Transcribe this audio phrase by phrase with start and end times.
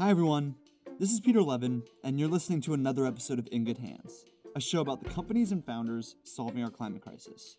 [0.00, 0.54] Hi, everyone.
[0.98, 4.24] This is Peter Levin, and you're listening to another episode of In Good Hands,
[4.56, 7.58] a show about the companies and founders solving our climate crisis.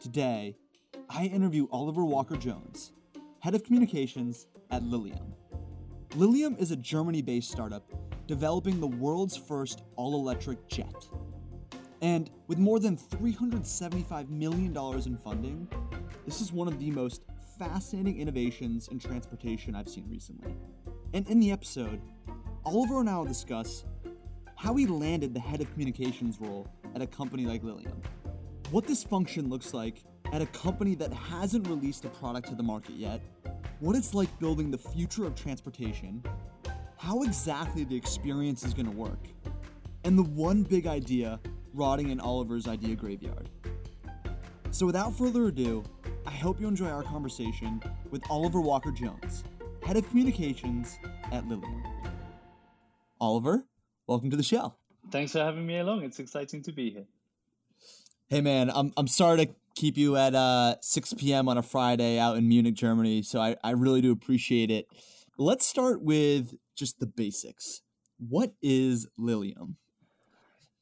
[0.00, 0.56] Today,
[1.10, 2.92] I interview Oliver Walker Jones,
[3.40, 5.34] head of communications at Lilium.
[6.16, 7.84] Lilium is a Germany based startup
[8.26, 11.06] developing the world's first all electric jet.
[12.00, 15.68] And with more than $375 million in funding,
[16.24, 17.24] this is one of the most
[17.58, 20.56] fascinating innovations in transportation I've seen recently.
[21.14, 22.02] And in the episode,
[22.66, 23.84] Oliver and I will discuss
[24.56, 28.02] how he landed the head of communications role at a company like Lilium,
[28.70, 30.02] what this function looks like
[30.32, 33.22] at a company that hasn't released a product to the market yet,
[33.80, 36.22] what it's like building the future of transportation,
[36.98, 39.28] how exactly the experience is going to work,
[40.04, 41.40] and the one big idea
[41.72, 43.48] rotting in Oliver's idea graveyard.
[44.72, 45.84] So without further ado,
[46.26, 49.44] I hope you enjoy our conversation with Oliver Walker Jones,
[49.88, 50.98] head of communications
[51.32, 51.82] at Lilium.
[53.22, 53.64] Oliver,
[54.06, 54.74] welcome to the show.
[55.10, 56.02] Thanks for having me along.
[56.02, 57.06] It's exciting to be here.
[58.28, 61.48] Hey man, I'm I'm sorry to keep you at uh 6 p.m.
[61.48, 63.22] on a Friday out in Munich, Germany.
[63.22, 64.88] So I, I really do appreciate it.
[65.38, 67.80] Let's start with just the basics.
[68.18, 69.78] What is Lilium?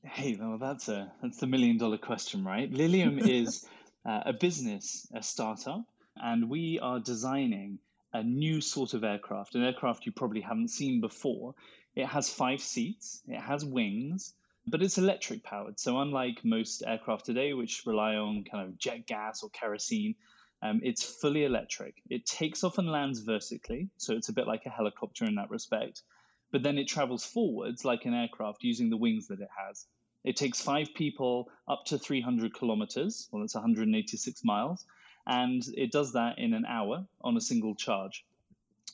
[0.03, 2.69] Hey, well, that's a that's the million dollar question, right?
[2.72, 3.64] Lilium is
[4.05, 5.84] uh, a business, a startup,
[6.16, 7.78] and we are designing
[8.17, 11.55] a new sort of aircraft, an aircraft you probably haven't seen before.
[11.95, 14.33] It has five seats, it has wings,
[14.67, 15.78] but it's electric powered.
[15.78, 20.14] So, unlike most aircraft today, which rely on kind of jet gas or kerosene,
[20.62, 21.94] um, it's fully electric.
[22.09, 25.50] It takes off and lands vertically, so it's a bit like a helicopter in that
[25.50, 26.03] respect.
[26.50, 29.87] But then it travels forwards like an aircraft using the wings that it has.
[30.25, 34.84] It takes five people up to 300 kilometers, well, that's 186 miles,
[35.27, 38.24] and it does that in an hour on a single charge.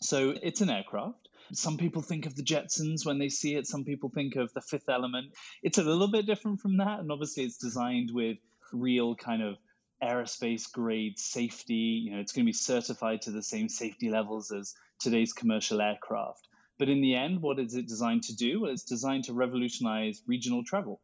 [0.00, 1.28] So it's an aircraft.
[1.52, 3.66] Some people think of the Jetsons when they see it.
[3.66, 5.32] Some people think of the fifth element.
[5.62, 7.00] It's a little bit different from that.
[7.00, 8.38] And obviously, it's designed with
[8.72, 9.58] real kind of
[10.02, 11.74] aerospace grade safety.
[12.04, 15.82] You know, it's going to be certified to the same safety levels as today's commercial
[15.82, 16.48] aircraft.
[16.78, 18.62] But in the end, what is it designed to do?
[18.62, 21.00] Well, it's designed to revolutionize regional travel.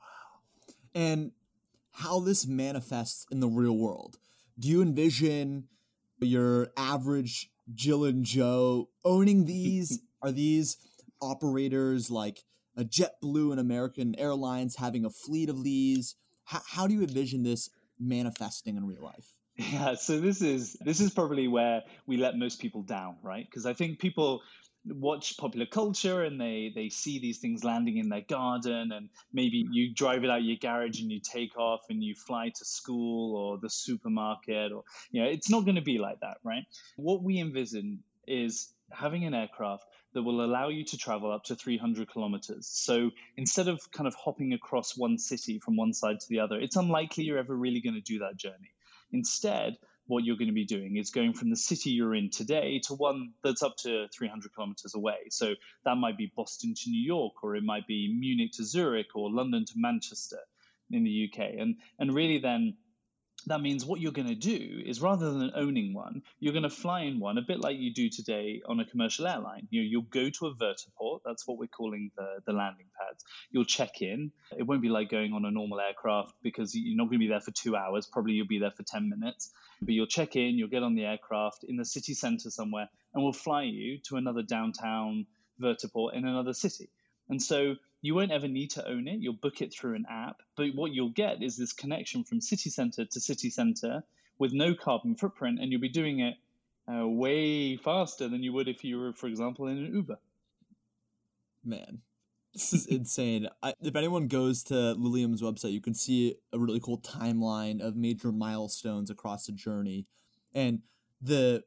[0.00, 1.00] Wow.
[1.00, 1.32] And
[1.98, 4.18] how this manifests in the real world.
[4.58, 5.64] Do you envision
[6.20, 10.00] your average Jill and Joe owning these?
[10.22, 10.76] Are these
[11.20, 12.44] operators like
[12.76, 16.14] a JetBlue and American Airlines having a fleet of these?
[16.44, 19.34] How, how do you envision this manifesting in real life?
[19.56, 23.44] Yeah, so this is this is probably where we let most people down, right?
[23.44, 24.40] Because I think people
[24.86, 29.66] watch popular culture and they they see these things landing in their garden and maybe
[29.70, 33.36] you drive it out your garage and you take off and you fly to school
[33.36, 36.64] or the supermarket or you know it's not going to be like that right
[36.96, 39.84] what we envision is having an aircraft
[40.14, 42.66] that will allow you to travel up to 300 kilometers.
[42.66, 46.58] So instead of kind of hopping across one city from one side to the other,
[46.58, 48.72] it's unlikely you're ever really going to do that journey.
[49.12, 49.76] Instead,
[50.08, 52.94] what you're going to be doing is going from the city you're in today to
[52.94, 55.28] one that's up to 300 kilometers away.
[55.30, 55.54] So
[55.84, 59.30] that might be Boston to New York, or it might be Munich to Zurich, or
[59.30, 60.40] London to Manchester
[60.90, 61.50] in the UK.
[61.58, 62.76] And and really then
[63.46, 66.70] that means what you're going to do is rather than owning one, you're going to
[66.70, 69.68] fly in one a bit like you do today on a commercial airline.
[69.70, 71.20] You know, you'll go to a vertiport.
[71.24, 73.24] That's what we're calling the, the landing pads.
[73.50, 74.32] You'll check in.
[74.56, 77.28] It won't be like going on a normal aircraft because you're not going to be
[77.28, 78.06] there for two hours.
[78.06, 79.50] Probably you'll be there for 10 minutes.
[79.80, 83.22] But you'll check in, you'll get on the aircraft in the city center somewhere, and
[83.22, 85.26] we'll fly you to another downtown
[85.60, 86.90] vertiport in another city.
[87.28, 89.20] And so you won't ever need to own it.
[89.20, 90.36] You'll book it through an app.
[90.56, 94.02] But what you'll get is this connection from city center to city center
[94.38, 96.34] with no carbon footprint, and you'll be doing it
[96.90, 100.18] uh, way faster than you would if you were, for example, in an Uber.
[101.64, 102.02] Man,
[102.54, 103.48] this is insane.
[103.62, 107.96] I, if anyone goes to Lilium's website, you can see a really cool timeline of
[107.96, 110.06] major milestones across the journey.
[110.54, 110.80] And
[111.20, 111.64] the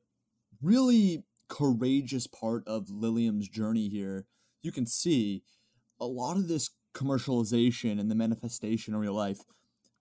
[0.62, 4.26] really courageous part of Lilium's journey here,
[4.62, 5.44] you can see
[6.02, 9.40] a lot of this commercialization and the manifestation in real life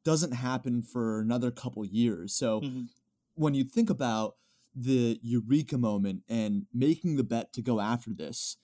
[0.04, 2.34] doesn't happen for another couple years.
[2.34, 2.82] So mm-hmm.
[3.34, 4.36] when you think about
[4.74, 8.56] the eureka moment and making the bet to go after this,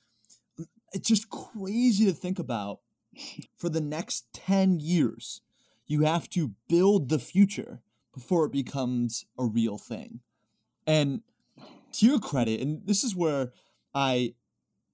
[0.92, 2.80] it's just crazy to think about
[3.56, 5.42] for the next 10 years.
[5.86, 10.20] You have to build the future before it becomes a real thing.
[10.86, 11.20] And
[11.92, 13.52] to your credit, and this is where
[13.94, 14.34] I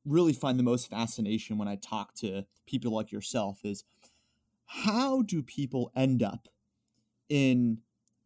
[0.05, 3.85] really find the most fascination when I talk to people like yourself is
[4.67, 6.49] how do people end up
[7.29, 7.79] in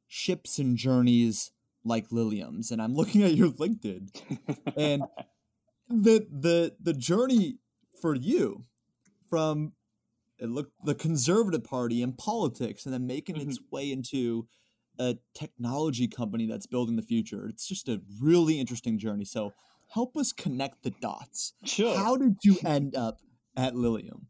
[0.06, 1.50] ships and journeys
[1.84, 2.70] like Lilium's?
[2.70, 4.08] And I'm looking at your LinkedIn
[4.76, 5.04] and
[5.88, 7.58] the the the journey
[8.00, 8.64] for you
[9.28, 9.72] from
[10.38, 13.48] it looked the conservative party and politics and then making mm-hmm.
[13.48, 14.46] its way into
[14.98, 17.46] a technology company that's building the future.
[17.46, 19.24] It's just a really interesting journey.
[19.24, 19.52] So
[19.88, 21.54] help us connect the dots.
[21.64, 21.96] Sure.
[21.96, 23.20] How did you end up
[23.56, 24.26] at Lilium?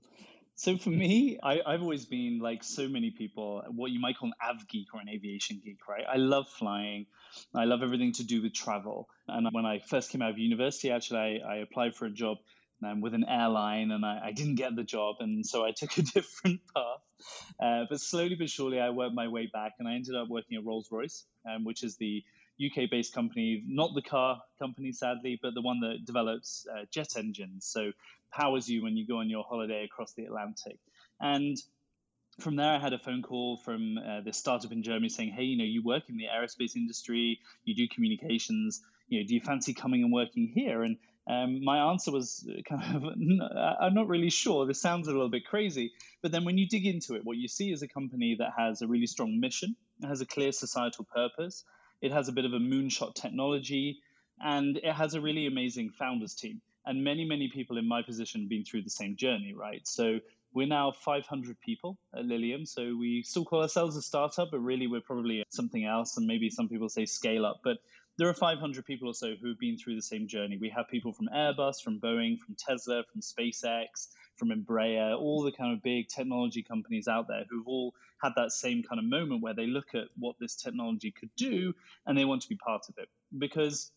[0.58, 4.30] So for me, I, have always been like so many people, what you might call
[4.30, 6.04] an av geek or an aviation geek, right?
[6.10, 7.06] I love flying.
[7.54, 9.06] I love everything to do with travel.
[9.28, 12.38] And when I first came out of university, actually, I, I applied for a job
[12.82, 15.16] um, with an airline and I, I, didn't get the job.
[15.20, 17.00] And so I took a different path.
[17.60, 20.56] Uh, but slowly but surely, I worked my way back and I ended up working
[20.56, 22.22] at Rolls Royce, um, which is the
[22.64, 27.16] UK based company, not the car company, sadly, but the one that develops uh, jet
[27.16, 27.66] engines.
[27.66, 27.92] So
[28.32, 30.78] powers you when you go on your holiday across the Atlantic.
[31.20, 31.56] And
[32.40, 35.44] from there, I had a phone call from uh, this startup in Germany saying, "Hey,
[35.44, 38.82] you know, you work in the aerospace industry, you do communications.
[39.08, 40.98] You know, do you fancy coming and working here?" And
[41.28, 43.04] um, my answer was kind of,
[43.80, 44.66] I'm not really sure.
[44.66, 45.92] This sounds a little bit crazy,
[46.22, 48.82] but then when you dig into it, what you see is a company that has
[48.82, 51.64] a really strong mission, has a clear societal purpose,
[52.00, 54.00] it has a bit of a moonshot technology,
[54.40, 56.60] and it has a really amazing founders team.
[56.84, 59.86] And many many people in my position have been through the same journey right?
[59.86, 60.20] So
[60.52, 62.64] we're now 500 people at lilium.
[62.64, 66.48] So we still call ourselves a startup but really we're probably something else and maybe
[66.48, 67.60] some people say scale up.
[67.64, 67.78] But
[68.18, 70.58] there are 500 people or so who've been through the same journey.
[70.58, 75.52] We have people from airbus from boeing from tesla from spacex from embraer all the
[75.52, 79.42] kind of big technology companies out there who've all had that same kind of moment
[79.42, 81.74] where they look at what this technology could do
[82.06, 83.90] and they want to be part of it because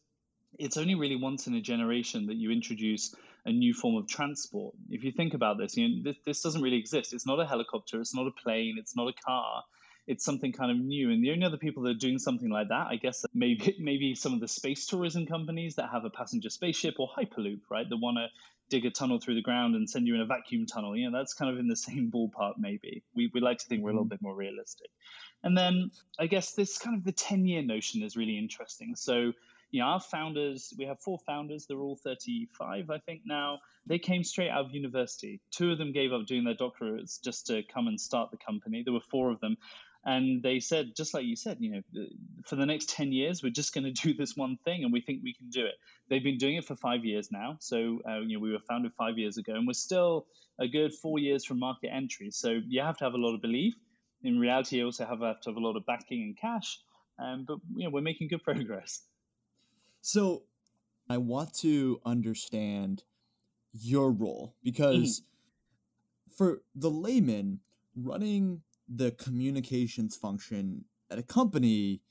[0.57, 3.13] it's only really once in a generation that you introduce
[3.45, 4.75] a new form of transport.
[4.89, 7.13] If you think about this, you know, this, this doesn't really exist.
[7.13, 9.63] It's not a helicopter, it's not a plane, it's not a car.
[10.07, 12.69] It's something kind of new, and the only other people that are doing something like
[12.69, 16.49] that, I guess, maybe maybe some of the space tourism companies that have a passenger
[16.49, 17.87] spaceship or Hyperloop, right?
[17.87, 18.27] That want to
[18.69, 20.95] dig a tunnel through the ground and send you in a vacuum tunnel.
[20.95, 23.03] You know, that's kind of in the same ballpark, maybe.
[23.15, 24.09] We, we like to think we're a little mm-hmm.
[24.09, 24.89] bit more realistic.
[25.43, 28.95] And then I guess this kind of the 10 year notion is really interesting.
[28.95, 29.33] So
[29.71, 33.59] you know, our founders, we have four founders, they're all 35, I think now.
[33.85, 35.41] They came straight out of university.
[35.51, 38.83] Two of them gave up doing their doctorates just to come and start the company.
[38.83, 39.57] There were four of them.
[40.05, 42.05] And they said, just like you said, you know,
[42.45, 45.01] for the next 10 years, we're just going to do this one thing and we
[45.01, 45.75] think we can do it.
[46.09, 47.57] They've been doing it for five years now.
[47.59, 50.25] So, uh, you know, we were founded five years ago and we're still
[50.59, 52.31] a good four years from market entry.
[52.31, 53.75] So you have to have a lot of belief.
[54.23, 56.79] In reality, you also have, have to have a lot of backing and cash.
[57.21, 59.01] Um, but, you know, we're making good progress.
[60.01, 60.43] So
[61.09, 63.03] I want to understand
[63.73, 66.35] your role because mm-hmm.
[66.35, 67.59] for the layman
[67.95, 68.61] running
[68.93, 72.01] the communications function at a company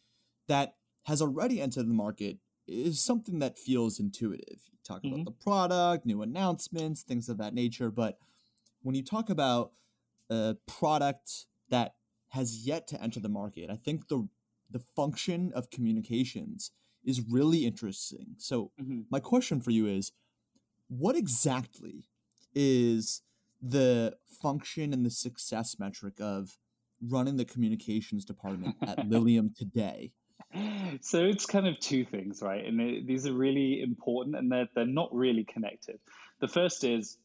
[0.47, 4.61] that has already entered the market is something that feels intuitive.
[4.71, 5.15] You talk mm-hmm.
[5.15, 7.91] about the product, new announcements, things of that nature.
[7.91, 8.19] But
[8.83, 9.73] when you talk about
[10.31, 11.95] a product that
[12.29, 14.29] has yet to enter the market, I think the
[14.71, 16.73] the function of communications
[17.03, 18.35] is really interesting.
[18.37, 19.03] So, mm-hmm.
[19.11, 20.13] my question for you is
[20.89, 22.05] what exactly
[22.55, 23.23] is
[23.63, 26.59] the function and the success metric of
[27.01, 30.13] running the communications department at Lilium today?
[31.01, 32.65] So it's kind of two things, right?
[32.65, 35.99] And they, these are really important and they're, they're not really connected.
[36.41, 37.19] The first is,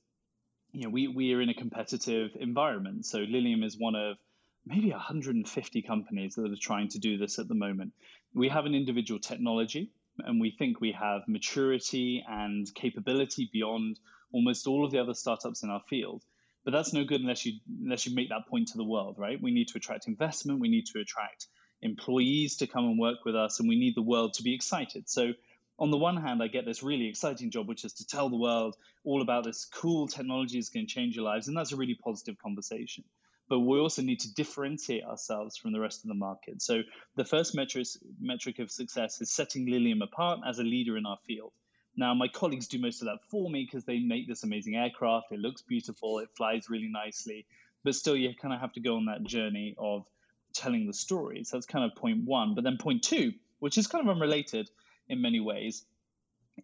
[0.72, 3.06] you know, we, we are in a competitive environment.
[3.06, 4.18] So Lilium is one of
[4.66, 7.94] maybe 150 companies that are trying to do this at the moment.
[8.34, 14.00] We have an individual technology, and we think we have maturity and capability beyond
[14.32, 16.24] almost all of the other startups in our field.
[16.66, 19.42] But that's no good unless you unless you make that point to the world, right?
[19.42, 21.48] We need to attract investment, we need to attract
[21.82, 25.10] employees to come and work with us, and we need the world to be excited.
[25.10, 25.34] So
[25.80, 28.38] on the one hand, I get this really exciting job, which is to tell the
[28.38, 31.76] world all about this cool technology is going to change your lives, and that's a
[31.76, 33.04] really positive conversation
[33.50, 36.62] but we also need to differentiate ourselves from the rest of the market.
[36.62, 36.82] So
[37.16, 37.88] the first metric,
[38.20, 41.52] metric of success is setting Lilium apart as a leader in our field.
[41.96, 45.32] Now, my colleagues do most of that for me because they make this amazing aircraft.
[45.32, 47.46] It looks beautiful, it flies really nicely,
[47.84, 50.06] but still, you kind of have to go on that journey of
[50.54, 51.44] telling the story.
[51.44, 52.56] So that's kind of point one.
[52.56, 54.70] But then point two, which is kind of unrelated
[55.08, 55.84] in many ways,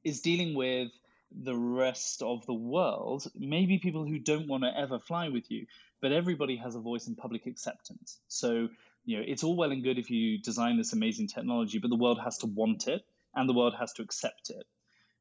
[0.03, 0.91] is dealing with
[1.31, 5.65] the rest of the world, maybe people who don't want to ever fly with you,
[6.01, 8.17] but everybody has a voice in public acceptance.
[8.27, 8.69] So,
[9.05, 11.95] you know, it's all well and good if you design this amazing technology, but the
[11.95, 13.03] world has to want it
[13.35, 14.65] and the world has to accept it.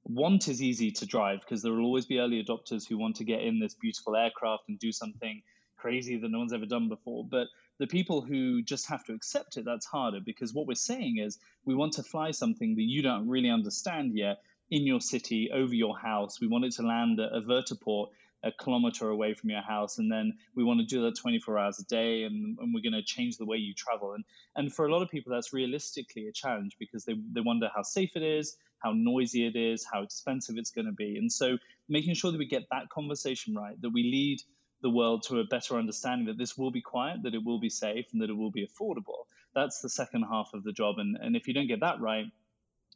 [0.08, 3.24] Want is easy to drive because there will always be early adopters who want to
[3.24, 5.42] get in this beautiful aircraft and do something
[5.76, 7.26] crazy that no one's ever done before.
[7.28, 7.48] But
[7.78, 11.38] the people who just have to accept it, that's harder because what we're saying is
[11.66, 14.38] we want to fly something that you don't really understand yet,
[14.70, 16.40] in your city, over your house.
[16.40, 18.08] We want it to land at a vertiport
[18.44, 21.80] a kilometer away from your house and then we want to do that 24 hours
[21.80, 24.24] a day and, and we're going to change the way you travel and
[24.54, 27.82] and for a lot of people that's realistically a challenge because they, they wonder how
[27.82, 31.16] safe it is how noisy it is how expensive it's going to be.
[31.16, 31.58] And so
[31.88, 34.42] making sure that we get that conversation right that we lead
[34.80, 37.68] the world to a better understanding that this will be quiet that it will be
[37.68, 39.26] safe and that it will be affordable.
[39.54, 40.98] That's the second half of the job.
[40.98, 42.26] And, and if you don't get that right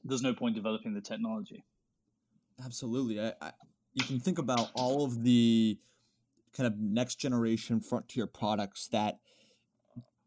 [0.04, 1.64] there's no point developing the technology.
[2.64, 3.20] Absolutely.
[3.20, 3.52] I, I
[3.94, 5.78] you can think about all of the
[6.56, 9.18] kind of next generation frontier products that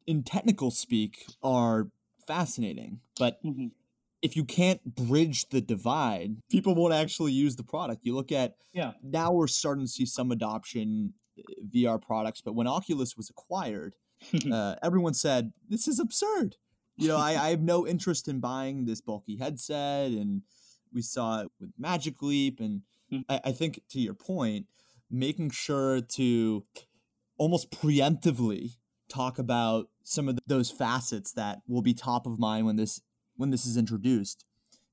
[0.05, 1.89] in technical speak are
[2.27, 2.99] fascinating.
[3.17, 3.67] But mm-hmm.
[4.25, 8.05] If you can't bridge the divide people won't actually use the product.
[8.05, 8.93] You look at yeah.
[9.03, 11.41] now we're starting to see some adoption eh,
[11.73, 13.95] vr products but when oculus was acquired
[14.51, 16.55] uh, everyone said this is absurd.
[16.97, 20.41] You know I, I have no interest in buying this bulky headset and
[20.93, 23.25] we saw it with magic leap and Mm.
[23.29, 24.67] I, I think to your point,
[25.09, 26.63] making sure to
[27.37, 28.77] almost preemptively
[29.09, 33.01] talk about some of those facets that will be top of mind when this
[33.35, 34.45] when this is introduced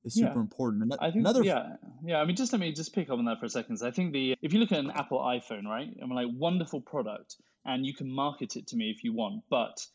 [0.03, 0.39] is super yeah.
[0.39, 0.93] important.
[0.99, 2.19] I think, Another yeah, yeah.
[2.19, 3.79] I mean, just let me just pick up on that for a second.
[3.83, 5.89] I think the if you look at an Apple iPhone, right?
[6.01, 7.35] I'm like wonderful product,
[7.65, 9.43] and you can market it to me if you want.
[9.49, 9.85] But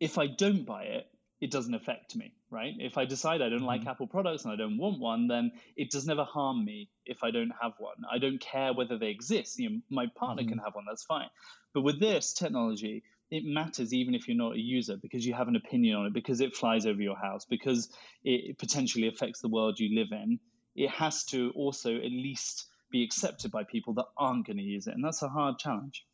[0.00, 1.06] if I don't buy it,
[1.40, 2.74] it doesn't affect me, right?
[2.78, 3.66] If I decide I don't mm-hmm.
[3.66, 7.22] like Apple products and I don't want one, then it does never harm me if
[7.22, 7.96] I don't have one.
[8.10, 9.58] I don't care whether they exist.
[9.58, 10.50] You know, my partner mm-hmm.
[10.50, 11.28] can have one, that's fine.
[11.74, 15.48] But with this technology, it matters even if you're not a user because you have
[15.48, 17.88] an opinion on it, because it flies over your house, because
[18.24, 20.38] it potentially affects the world you live in.
[20.76, 24.86] It has to also at least be accepted by people that aren't going to use
[24.86, 24.94] it.
[24.94, 26.04] And that's a hard challenge.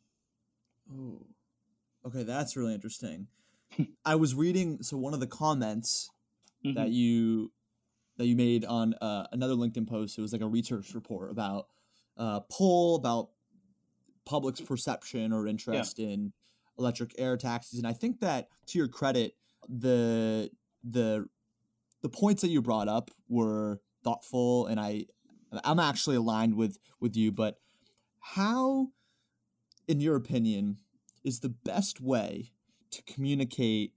[0.91, 1.25] Oh,
[2.07, 3.27] okay, that's really interesting.
[4.05, 6.09] I was reading so one of the comments
[6.65, 6.75] mm-hmm.
[6.75, 7.51] that you
[8.17, 10.17] that you made on uh, another LinkedIn post.
[10.17, 11.67] It was like a research report about
[12.17, 13.29] uh, poll about
[14.25, 16.09] public's perception or interest yeah.
[16.09, 16.33] in
[16.77, 19.35] electric air taxis, and I think that to your credit,
[19.67, 20.49] the
[20.83, 21.27] the
[22.01, 25.05] the points that you brought up were thoughtful, and I
[25.63, 27.31] I'm actually aligned with with you.
[27.31, 27.59] But
[28.19, 28.89] how,
[29.87, 30.77] in your opinion,
[31.23, 32.51] is the best way
[32.91, 33.93] to communicate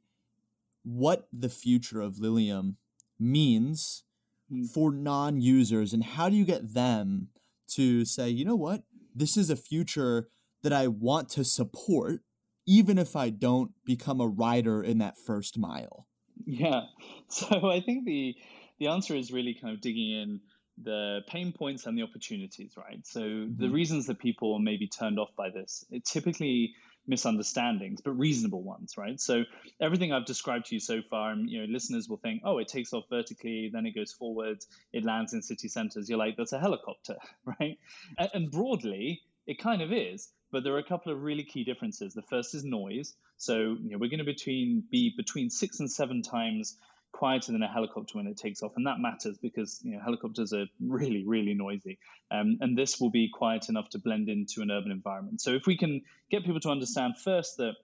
[0.83, 2.77] what the future of Lilium
[3.19, 4.05] means
[4.53, 4.69] mm.
[4.69, 7.29] for non users and how do you get them
[7.69, 8.83] to say, you know what,
[9.15, 10.29] this is a future
[10.63, 12.23] that I want to support,
[12.67, 16.07] even if I don't become a rider in that first mile?
[16.45, 16.83] Yeah.
[17.29, 18.37] So I think the
[18.79, 20.41] the answer is really kind of digging in
[20.81, 23.05] the pain points and the opportunities, right?
[23.05, 23.61] So mm-hmm.
[23.61, 26.75] the reasons that people may be turned off by this, it typically
[27.07, 29.21] misunderstandings, but reasonable ones, right?
[29.21, 29.45] So
[29.81, 32.69] everything I've described to you so far, and you know, listeners will think, oh, it
[32.69, 36.09] takes off vertically, then it goes forwards, it lands in city centers.
[36.09, 37.17] You're like, that's a helicopter,
[37.61, 37.79] right?
[38.19, 41.65] And, and broadly, it kind of is, but there are a couple of really key
[41.65, 42.15] differences.
[42.15, 43.15] The first is noise.
[43.37, 46.77] So you know, we're going to between be between six and seven times
[47.13, 50.53] quieter than a helicopter when it takes off, and that matters because you know helicopters
[50.53, 51.99] are really really noisy,
[52.31, 55.41] um, and this will be quiet enough to blend into an urban environment.
[55.41, 57.75] So if we can get people to understand first that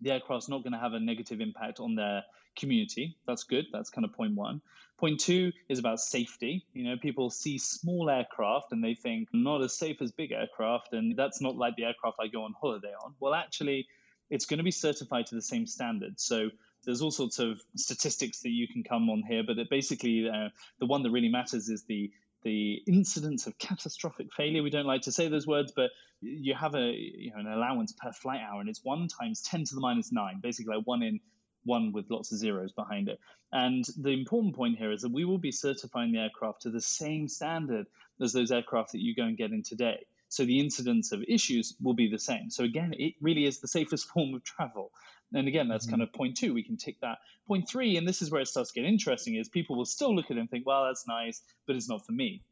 [0.00, 2.24] the aircraft's not going to have a negative impact on their
[2.56, 3.16] community.
[3.26, 3.66] That's good.
[3.72, 4.60] That's kind of point one.
[4.98, 6.64] Point two is about safety.
[6.72, 10.92] You know, people see small aircraft and they think not as safe as big aircraft,
[10.92, 13.14] and that's not like the aircraft I go on holiday on.
[13.20, 13.86] Well, actually,
[14.30, 16.20] it's going to be certified to the same standard.
[16.20, 16.50] So
[16.84, 20.86] there's all sorts of statistics that you can come on here, but basically uh, the
[20.86, 22.10] one that really matters is the
[22.42, 24.62] the incidence of catastrophic failure.
[24.62, 27.92] We don't like to say those words, but you have a you know an allowance
[27.92, 31.02] per flight hour, and it's one times ten to the minus nine, basically like one
[31.02, 31.20] in
[31.64, 33.18] one with lots of zeros behind it.
[33.52, 36.80] And the important point here is that we will be certifying the aircraft to the
[36.80, 37.86] same standard
[38.20, 40.06] as those aircraft that you go and get in today.
[40.28, 42.50] So the incidence of issues will be the same.
[42.50, 44.90] So again, it really is the safest form of travel.
[45.32, 45.92] And again, that's mm-hmm.
[45.92, 46.54] kind of point two.
[46.54, 47.18] We can tick that.
[47.46, 50.14] Point three, and this is where it starts to get interesting, is people will still
[50.14, 52.42] look at it and think, well, that's nice, but it's not for me.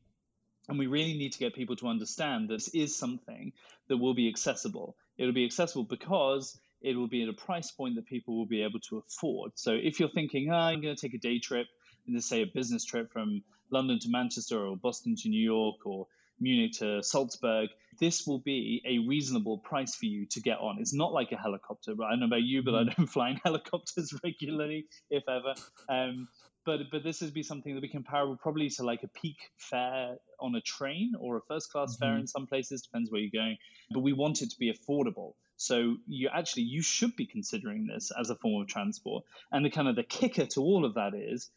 [0.69, 3.52] And we really need to get people to understand this is something
[3.88, 4.97] that will be accessible.
[5.19, 8.62] It'll be accessible because it will be at a price point that people will be
[8.62, 9.52] able to afford.
[9.54, 11.66] So if you're thinking, oh, I'm going to take a day trip,
[12.06, 15.76] and let's say a business trip from London to Manchester or Boston to New York
[15.86, 16.06] or
[16.40, 17.70] Munich to Salzburg,
[18.00, 20.78] this will be a reasonable price for you to get on.
[20.80, 21.94] It's not like a helicopter.
[21.94, 22.08] Right?
[22.08, 22.96] I don't know about you, but I mm.
[22.96, 25.54] don't fly in helicopters regularly, if ever.
[25.88, 26.28] Um,
[26.64, 29.36] but but this would be something that would be comparable probably to like a peak
[29.58, 32.04] fare on a train or a first class mm-hmm.
[32.04, 33.56] fare in some places depends where you're going
[33.90, 35.32] but we want it to be affordable
[35.62, 39.71] so you actually you should be considering this as a form of transport and the
[39.71, 41.50] kind of the kicker to all of that is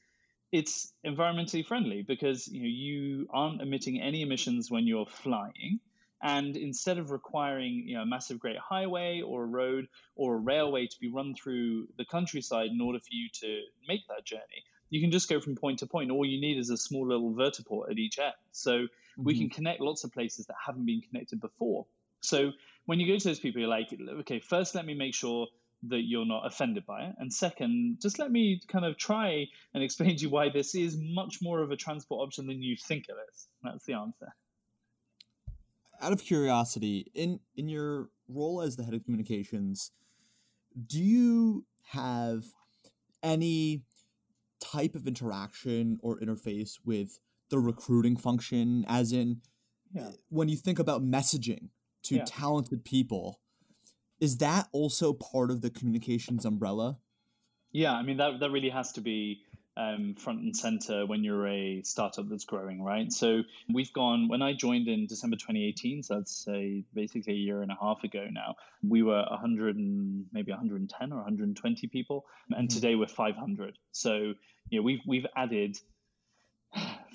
[0.52, 5.80] it's environmentally friendly because you know you aren't emitting any emissions when you're flying
[6.22, 10.40] and instead of requiring you know, a massive great highway or a road or a
[10.40, 14.64] railway to be run through the countryside in order for you to make that journey,
[14.90, 16.10] you can just go from point to point.
[16.10, 18.34] All you need is a small little vertiport at each end.
[18.54, 19.24] So mm-hmm.
[19.24, 21.86] we can connect lots of places that haven't been connected before.
[22.22, 22.52] So
[22.86, 23.88] when you go to those people, you're like,
[24.20, 25.48] okay, first let me make sure
[25.90, 27.16] that you're not offended by it.
[27.18, 30.98] And second, just let me kind of try and explain to you why this is
[31.00, 33.48] much more of a transport option than you think it is.
[33.64, 34.34] That's the answer.
[36.02, 39.92] Out of curiosity, in in your role as the head of communications,
[40.88, 42.44] do you have
[43.24, 43.84] any
[44.60, 49.42] type of interaction or interface with the recruiting function as in
[49.94, 50.10] yeah.
[50.30, 51.70] when you think about messaging
[52.06, 52.24] to yeah.
[52.26, 53.40] talented people
[54.20, 56.98] is that also part of the communications umbrella?
[57.72, 59.42] Yeah, I mean that that really has to be
[59.78, 63.12] um, front and center when you're a startup that's growing, right?
[63.12, 63.42] So
[63.74, 67.72] we've gone when I joined in December 2018, so that's say basically a year and
[67.72, 68.56] a half ago now.
[68.88, 72.76] We were 100 and maybe 110 or 120 people, and mm-hmm.
[72.76, 73.78] today we're 500.
[73.92, 74.34] So
[74.70, 75.78] you know we've we've added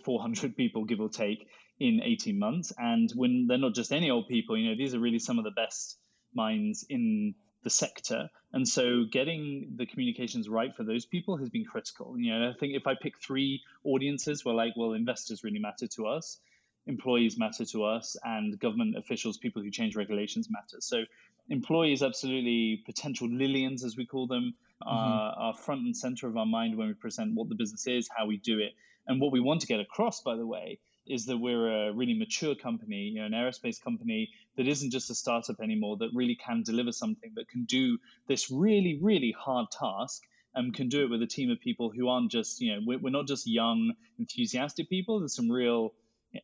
[0.05, 1.49] 400 people, give or take,
[1.81, 5.01] in 18 months, and when they're not just any old people, you know these are
[5.01, 5.99] really some of the best
[6.35, 8.29] minds in the sector.
[8.53, 12.19] And so getting the communications right for those people has been critical.
[12.19, 15.87] You know, I think if I pick three audiences, we're like, well, investors really matter
[15.97, 16.39] to us,
[16.87, 20.81] employees matter to us, and government officials, people who change regulations matter.
[20.81, 21.05] So
[21.49, 24.89] employees, absolutely potential Lillians, as we call them, mm-hmm.
[24.89, 28.09] are, are front and center of our mind when we present what the business is,
[28.17, 28.73] how we do it.
[29.07, 32.15] And what we want to get across, by the way, is that we're a really
[32.15, 36.37] mature company, you know, an aerospace company that isn't just a startup anymore, that really
[36.37, 40.23] can deliver something that can do this really, really hard task
[40.55, 42.99] and can do it with a team of people who aren't just, you know, we're,
[42.99, 45.21] we're not just young, enthusiastic people.
[45.21, 45.95] There's some real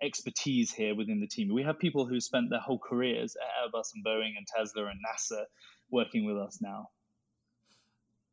[0.03, 1.53] expertise here within the team.
[1.53, 4.99] We have people who spent their whole careers at Airbus and Boeing and Tesla and
[4.99, 5.45] NASA
[5.91, 6.89] working with us now.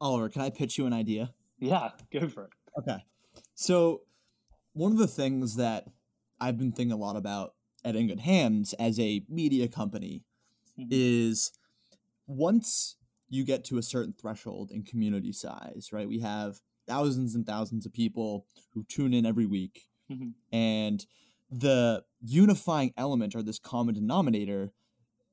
[0.01, 1.31] Oliver, can I pitch you an idea?
[1.59, 2.49] Yeah, go for it.
[2.79, 2.97] Okay.
[3.55, 4.01] So,
[4.73, 5.85] one of the things that
[6.43, 7.53] I've been thinking a lot about
[7.85, 10.23] at In Good Hands as a media company
[10.77, 10.89] mm-hmm.
[10.91, 11.53] is
[12.27, 12.97] once
[13.29, 16.07] you get to a certain threshold in community size, right?
[16.07, 19.87] We have thousands and thousands of people who tune in every week.
[20.11, 20.31] Mm-hmm.
[20.51, 21.05] And
[21.49, 24.73] the unifying element or this common denominator,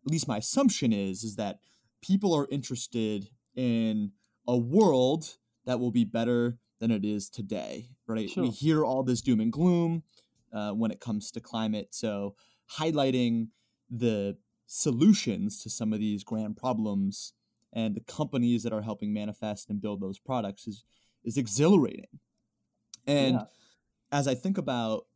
[0.07, 1.59] at least my assumption is, is that
[2.03, 4.13] people are interested in
[4.47, 8.31] a world that will be better than it is today, right?
[8.31, 8.45] Sure.
[8.45, 10.05] We hear all this doom and gloom
[10.53, 11.89] uh, when it comes to climate.
[11.91, 12.35] So,
[12.79, 13.49] highlighting
[13.91, 14.37] the
[14.67, 17.33] solutions to some of these grand problems
[17.73, 20.85] and the companies that are helping manifest and build those products is
[21.25, 22.19] is exhilarating.
[23.07, 23.45] And yeah.
[24.13, 25.07] as I think about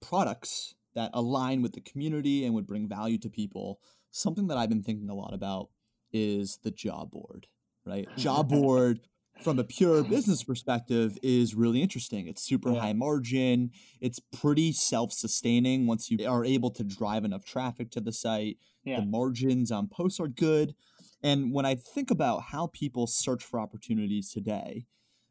[0.00, 4.68] products that align with the community and would bring value to people, something that I've
[4.68, 5.70] been thinking a lot about
[6.12, 7.46] is the job board,
[7.86, 8.06] right?
[8.16, 9.00] Job board
[9.42, 12.26] from a pure business perspective is really interesting.
[12.26, 12.80] It's super yeah.
[12.80, 13.70] high margin.
[14.00, 18.58] It's pretty self-sustaining once you are able to drive enough traffic to the site.
[18.84, 19.00] Yeah.
[19.00, 20.74] The margins on posts are good.
[21.22, 24.86] And when I think about how people search for opportunities today,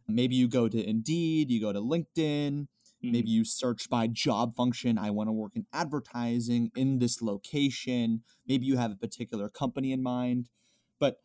[0.07, 3.11] maybe you go to Indeed, you go to LinkedIn, mm-hmm.
[3.11, 4.97] maybe you search by job function.
[4.97, 8.23] I want to work in advertising in this location.
[8.47, 10.49] Maybe you have a particular company in mind.
[10.99, 11.17] But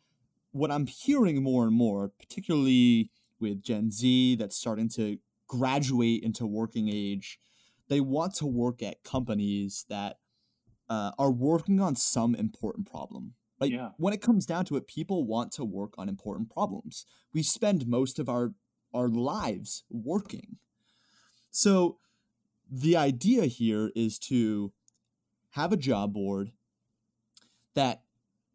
[0.51, 6.45] what I'm hearing more and more, particularly with Gen Z that's starting to graduate into
[6.45, 7.39] working age,
[7.87, 10.17] they want to work at companies that
[10.89, 13.33] uh, are working on some important problem.
[13.59, 13.89] Like yeah.
[13.97, 17.05] when it comes down to it, people want to work on important problems.
[17.33, 18.53] We spend most of our
[18.93, 20.57] our lives working.
[21.51, 21.97] So
[22.69, 24.71] the idea here is to
[25.51, 26.51] have a job board
[27.75, 28.03] that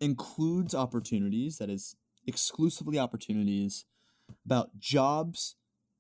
[0.03, 3.85] includes opportunities, that is exclusively opportunities
[4.45, 5.57] about jobs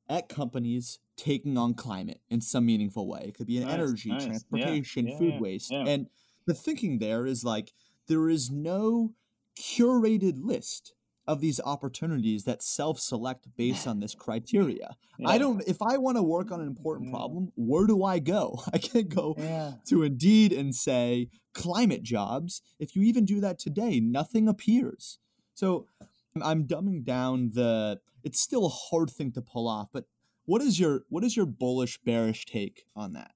[0.08, 3.24] at companies taking on climate in some meaningful way.
[3.28, 4.26] It could be in nice, energy, nice.
[4.26, 5.72] transportation, yeah, food yeah, waste.
[5.72, 6.08] And
[6.46, 7.72] the thinking there is like
[8.08, 9.14] there is no
[9.58, 10.94] curated list
[11.26, 14.96] of these opportunities that self-select based on this criteria.
[15.18, 15.28] Yeah.
[15.28, 17.14] I don't if I want to work on an important yeah.
[17.14, 18.60] problem, where do I go?
[18.72, 19.74] I can't go yeah.
[19.86, 22.60] to Indeed and say climate jobs.
[22.80, 25.18] If you even do that today, nothing appears.
[25.54, 25.86] So
[26.40, 30.06] I'm dumbing down the it's still a hard thing to pull off, but
[30.44, 33.32] what is your what is your bullish bearish take on that?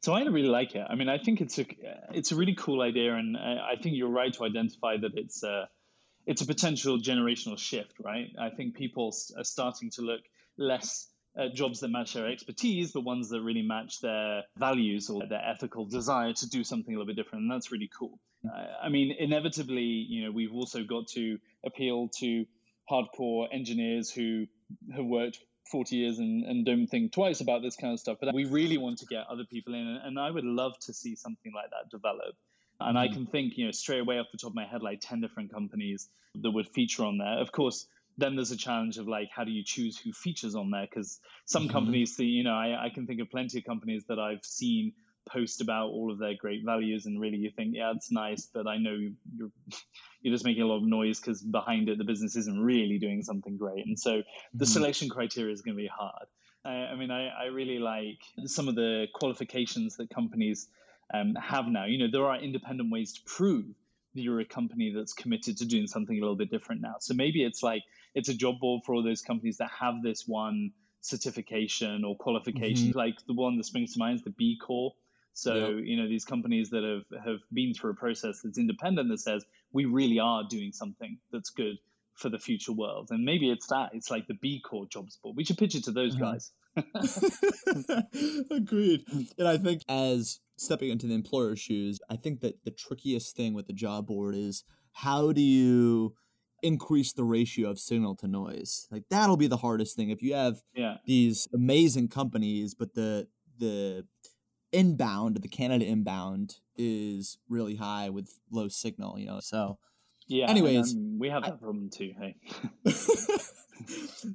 [0.00, 0.84] So I really like it.
[0.88, 1.66] I mean, I think it's a
[2.12, 5.42] it's a really cool idea, and uh, I think you're right to identify that it's
[5.42, 5.68] a
[6.26, 8.30] it's a potential generational shift, right?
[8.38, 10.20] I think people are starting to look
[10.56, 11.08] less
[11.38, 15.42] uh, jobs that match their expertise, but ones that really match their values or their
[15.44, 17.42] ethical desire to do something a little bit different.
[17.42, 18.18] And that's really cool.
[18.44, 22.44] Uh, I mean, inevitably, you know, we've also got to appeal to
[22.90, 24.46] hardcore engineers who
[24.94, 25.38] have worked
[25.70, 28.18] 40 years and, and don't think twice about this kind of stuff.
[28.20, 30.00] But we really want to get other people in.
[30.02, 32.34] And I would love to see something like that develop.
[32.86, 33.14] And I mm-hmm.
[33.14, 35.52] can think, you know, straight away off the top of my head, like 10 different
[35.52, 37.38] companies that would feature on there.
[37.38, 37.86] Of course,
[38.18, 40.86] then there's a challenge of like, how do you choose who features on there?
[40.88, 41.72] Because some mm-hmm.
[41.72, 44.92] companies, see, you know, I, I can think of plenty of companies that I've seen
[45.28, 48.66] post about all of their great values and really you think yeah it's nice but
[48.66, 48.96] i know
[49.36, 49.50] you're
[50.22, 53.22] you're just making a lot of noise because behind it the business isn't really doing
[53.22, 54.22] something great and so
[54.54, 54.64] the mm-hmm.
[54.64, 56.26] selection criteria is going to be hard
[56.64, 60.68] I, I mean I, I really like some of the qualifications that companies
[61.12, 61.84] um, have now.
[61.84, 63.66] You know, there are independent ways to prove
[64.14, 66.96] that you're a company that's committed to doing something a little bit different now.
[67.00, 67.82] So maybe it's like
[68.14, 72.88] it's a job board for all those companies that have this one certification or qualification,
[72.88, 72.98] mm-hmm.
[72.98, 74.94] like the one that springs to mind is the B Corp.
[75.34, 75.84] So yep.
[75.84, 79.44] you know these companies that have have been through a process that's independent that says
[79.72, 81.78] we really are doing something that's good
[82.14, 85.36] for the future world, and maybe it's that it's like the B Corp jobs board.
[85.36, 86.24] We should pitch it to those mm-hmm.
[86.24, 86.50] guys.
[88.50, 89.04] Agreed.
[89.38, 93.54] And I think as stepping into the employer's shoes, I think that the trickiest thing
[93.54, 96.14] with the job board is how do you
[96.62, 98.86] increase the ratio of signal to noise?
[98.90, 100.10] Like that'll be the hardest thing.
[100.10, 100.96] If you have yeah.
[101.06, 104.06] these amazing companies, but the the
[104.72, 109.40] inbound, the Canada inbound is really high with low signal, you know.
[109.40, 109.78] So
[110.28, 110.48] yeah.
[110.48, 112.12] Anyways, we have that I, problem too.
[112.18, 112.36] Hey.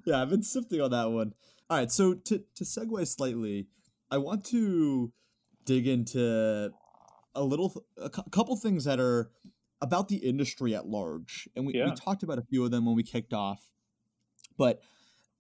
[0.06, 1.34] yeah, I've been sifting on that one.
[1.70, 3.68] All right, so to to segue slightly,
[4.10, 5.12] I want to
[5.66, 6.72] dig into
[7.36, 9.32] a little a couple things that are
[9.82, 11.86] about the industry at large, and we, yeah.
[11.86, 13.70] we talked about a few of them when we kicked off.
[14.58, 14.82] But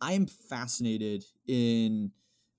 [0.01, 2.11] I am fascinated in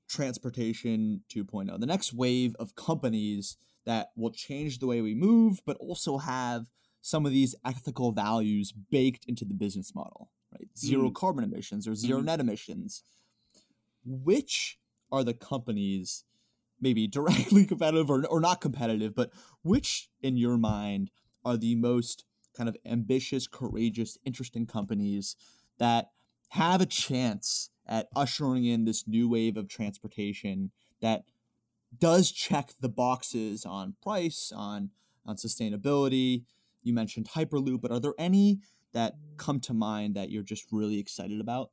[0.09, 5.77] transportation 2.0, the next wave of companies that will change the way we move, but
[5.77, 6.71] also have
[7.03, 10.69] some of these ethical values baked into the business model, right?
[10.77, 11.15] Zero mm.
[11.15, 12.25] carbon emissions or 0 mm.
[12.25, 13.03] net emissions
[14.05, 14.79] which
[15.11, 16.25] are the companies
[16.81, 19.31] maybe directly competitive or, or not competitive, but
[19.63, 21.11] which in your mind
[21.45, 22.25] are the most
[22.57, 25.37] kind of ambitious, courageous, interesting companies
[25.79, 26.11] that
[26.51, 31.25] have a chance at ushering in this new wave of transportation that
[31.97, 34.91] does check the boxes on price, on
[35.25, 36.45] on sustainability.
[36.83, 38.61] You mentioned Hyperloop, but are there any
[38.93, 41.71] that come to mind that you're just really excited about?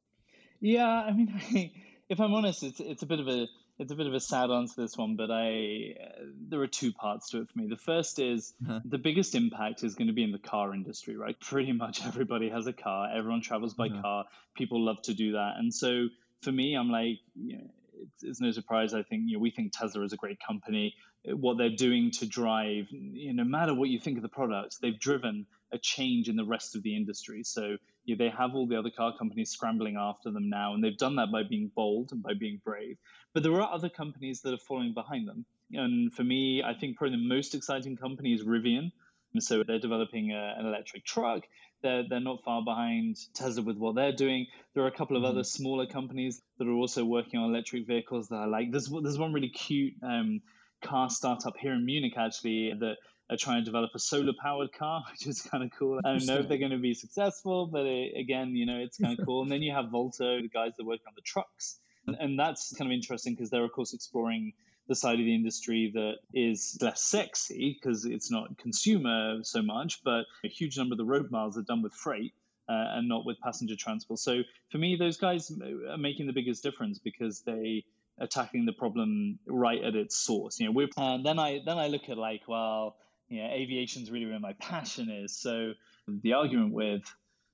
[0.60, 1.72] Yeah, I mean, I,
[2.10, 4.52] if I'm honest, it's it's a bit of a it's a bit of a sad
[4.52, 7.68] answer this one, but I uh, there are two parts to it for me.
[7.68, 8.82] The first is uh-huh.
[8.86, 11.40] the biggest impact is going to be in the car industry, right?
[11.40, 13.10] Pretty much everybody has a car.
[13.14, 14.02] Everyone travels by uh-huh.
[14.02, 14.26] car.
[14.56, 16.08] People love to do that, and so
[16.42, 17.70] for me, I'm like, you know,
[18.02, 18.94] it's, it's no surprise.
[18.94, 20.96] I think you know we think Tesla is a great company.
[21.26, 24.78] What they're doing to drive, you know, no matter what you think of the product,
[24.80, 27.44] they've driven a change in the rest of the industry.
[27.44, 30.84] So you know, they have all the other car companies scrambling after them now, and
[30.84, 32.98] they've done that by being bold and by being brave.
[33.34, 35.46] But there are other companies that are following behind them.
[35.72, 38.92] And for me, I think probably the most exciting company is Rivian.
[39.40, 41.44] So they're developing a, an electric truck.
[41.82, 44.48] They're, they're not far behind Tesla with what they're doing.
[44.74, 45.32] There are a couple of mm-hmm.
[45.32, 48.72] other smaller companies that are also working on electric vehicles that I like.
[48.72, 50.42] There's, there's one really cute um,
[50.82, 52.96] car startup here in Munich, actually, that
[53.30, 56.00] are trying to develop a solar powered car, which is kind of cool.
[56.04, 58.98] I don't know if they're going to be successful, but it, again, you know, it's
[58.98, 59.42] kind of cool.
[59.42, 61.80] And then you have Volta, the guys that work on the trucks.
[62.08, 64.54] And, and that's kind of interesting because they're, of course, exploring
[64.88, 70.04] the side of the industry that is less sexy because it's not consumer so much,
[70.04, 72.34] but a huge number of the road miles are done with freight.
[72.68, 74.18] Uh, and not with passenger transport.
[74.20, 77.86] So for me, those guys are making the biggest difference because they
[78.18, 80.60] attacking the problem right at its source.
[80.60, 82.96] You know, we're, and then I then I look at like, well,
[83.28, 85.40] you know, aviation's really where my passion is.
[85.40, 85.74] So
[86.08, 87.02] the argument with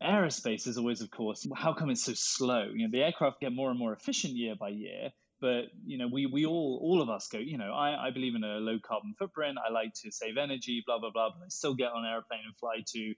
[0.03, 2.69] aerospace is always, of course, how come it's so slow?
[2.73, 6.07] You know, the aircraft get more and more efficient year by year, but you know,
[6.07, 8.77] we we all all of us go, you know, I, I believe in a low
[8.83, 9.57] carbon footprint.
[9.57, 11.29] I like to save energy, blah blah blah.
[11.29, 13.13] But I still get on an airplane and fly to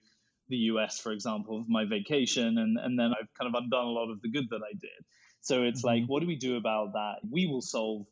[0.50, 3.90] the US, for example, for my vacation, and and then I've kind of undone a
[3.90, 5.06] lot of the good that I did.
[5.42, 6.02] So it's mm-hmm.
[6.02, 7.16] like, what do we do about that?
[7.30, 8.06] We will solve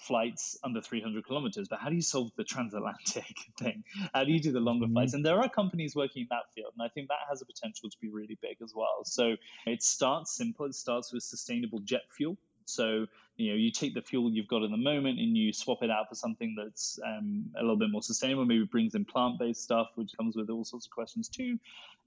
[0.00, 3.84] flights under 300 kilometers, but how do you solve the transatlantic thing?
[4.12, 4.94] How do you do the longer mm-hmm.
[4.94, 5.14] flights?
[5.14, 7.90] And there are companies working in that field, and I think that has a potential
[7.90, 9.04] to be really big as well.
[9.04, 10.66] So it starts simple.
[10.66, 12.36] It starts with sustainable jet fuel.
[12.66, 15.82] So you know you take the fuel you've got in the moment and you swap
[15.82, 18.44] it out for something that's um, a little bit more sustainable.
[18.44, 21.58] Maybe brings in plant-based stuff, which comes with all sorts of questions too.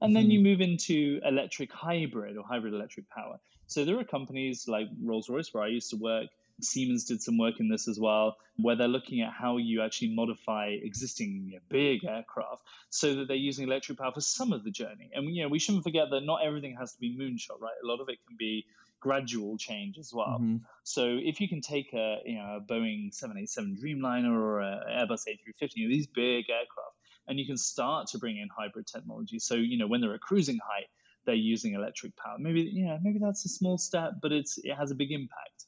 [0.01, 0.13] And mm-hmm.
[0.13, 3.39] then you move into electric hybrid or hybrid electric power.
[3.67, 6.27] So there are companies like Rolls Royce, where I used to work,
[6.61, 10.15] Siemens did some work in this as well, where they're looking at how you actually
[10.15, 14.63] modify existing you know, big aircraft so that they're using electric power for some of
[14.63, 15.11] the journey.
[15.13, 17.75] And you know, we shouldn't forget that not everything has to be moonshot, right?
[17.83, 18.65] A lot of it can be
[18.99, 20.39] gradual change as well.
[20.41, 20.57] Mm-hmm.
[20.83, 25.25] So if you can take a you know a Boeing 787 Dreamliner or a Airbus
[25.27, 26.95] A350, you know, these big aircraft,
[27.27, 29.39] and you can start to bring in hybrid technology.
[29.39, 30.87] So you know when they're at cruising height,
[31.25, 32.37] they're using electric power.
[32.39, 35.66] Maybe yeah, maybe that's a small step, but it's it has a big impact.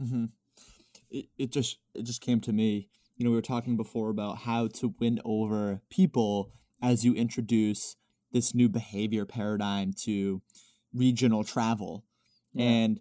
[0.00, 0.26] Mm-hmm.
[1.10, 2.88] It, it just it just came to me.
[3.16, 7.96] You know, we were talking before about how to win over people as you introduce
[8.32, 10.40] this new behavior paradigm to
[10.94, 12.04] regional travel.
[12.54, 12.64] Yeah.
[12.64, 13.00] And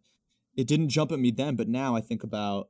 [0.56, 2.70] it didn't jump at me then, but now I think about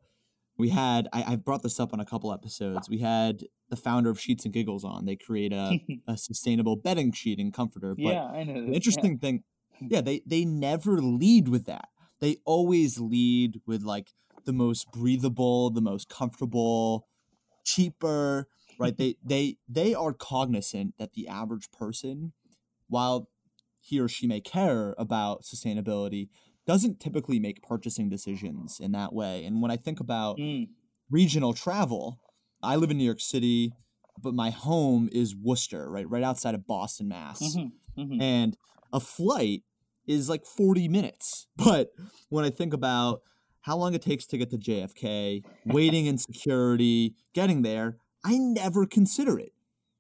[0.57, 2.89] we had I, I brought this up on a couple episodes.
[2.89, 5.05] We had the founder of Sheets and Giggles on.
[5.05, 7.95] They create a, a sustainable bedding sheet and comforter.
[7.95, 8.65] But yeah, I know.
[8.65, 9.17] The interesting yeah.
[9.19, 9.43] thing,
[9.81, 11.89] yeah, they they never lead with that.
[12.21, 14.10] They always lead with like
[14.45, 17.08] the most breathable, the most comfortable,
[17.65, 18.47] cheaper,
[18.79, 18.97] right?
[18.97, 22.34] they they they are cognizant that the average person,
[22.88, 23.29] while
[23.79, 26.29] he or she may care about sustainability,
[26.65, 29.45] doesn't typically make purchasing decisions in that way.
[29.45, 30.67] And when I think about mm.
[31.10, 32.19] regional travel,
[32.62, 33.71] I live in New York City,
[34.21, 37.55] but my home is Worcester, right, right outside of Boston, Mass.
[37.55, 38.21] Mm-hmm, mm-hmm.
[38.21, 38.58] And
[38.91, 39.63] a flight
[40.09, 41.47] is like 40 minutes.
[41.57, 41.91] But
[42.29, 43.21] when I think about
[43.61, 48.85] how long it takes to get to JFK, waiting in security, getting there, I never
[48.85, 49.53] consider it.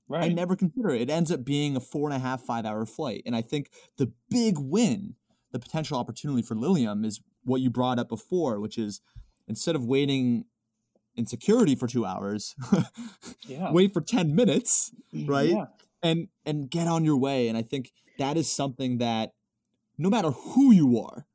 [0.07, 0.23] Right.
[0.23, 1.01] I never consider it.
[1.01, 3.21] It ends up being a four and a half, five hour flight.
[3.27, 5.15] And I think the big win,
[5.51, 9.01] the potential opportunity for Lilium is what you brought up before, which is
[9.47, 10.45] instead of waiting
[11.15, 12.55] in security for two hours,
[13.47, 13.71] yeah.
[13.71, 15.29] wait for 10 minutes, mm-hmm.
[15.29, 15.49] right?
[15.49, 15.65] Yeah.
[16.01, 17.49] And and get on your way.
[17.49, 19.33] And I think that is something that
[19.99, 21.27] no matter who you are,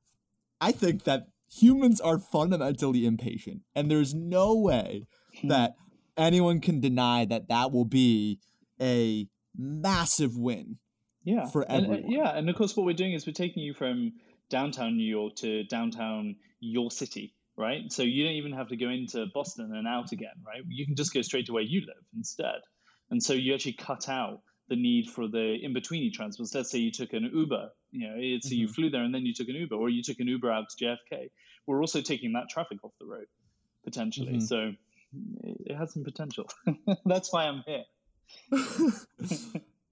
[0.60, 5.06] I think that humans are fundamentally impatient, and there's no way
[5.40, 5.48] hmm.
[5.48, 5.74] that
[6.16, 8.40] anyone can deny that that will be
[8.80, 10.78] a massive win.
[11.22, 11.98] Yeah, for uh, everyone.
[11.98, 14.12] And, yeah, and of course, what we're doing is we're taking you from
[14.50, 17.90] downtown New York to downtown your city, right?
[17.90, 20.62] So you don't even have to go into Boston and out again, right?
[20.68, 22.60] You can just go straight to where you live instead.
[23.10, 26.54] And so you actually cut out the need for the in betweeny transports.
[26.54, 28.56] Let's say you took an Uber, you know, it's mm-hmm.
[28.56, 30.66] you flew there and then you took an Uber, or you took an Uber out
[30.70, 31.30] to JFK.
[31.66, 33.26] We're also taking that traffic off the road
[33.84, 34.38] potentially.
[34.38, 34.40] Mm-hmm.
[34.40, 34.72] So
[35.66, 36.48] it has some potential.
[37.04, 37.84] That's why I'm here.